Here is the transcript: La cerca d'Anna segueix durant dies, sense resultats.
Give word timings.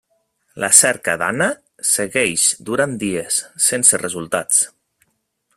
La 0.63 0.69
cerca 0.77 1.13
d'Anna 1.23 1.49
segueix 1.91 2.47
durant 2.71 2.97
dies, 3.07 3.41
sense 3.69 4.05
resultats. 4.07 4.67